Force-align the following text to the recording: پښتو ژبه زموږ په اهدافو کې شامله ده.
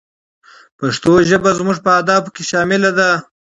پښتو 0.79 1.11
ژبه 1.29 1.51
زموږ 1.59 1.77
په 1.85 1.89
اهدافو 1.97 2.33
کې 2.35 2.43
شامله 2.51 2.91
ده. 2.97 3.09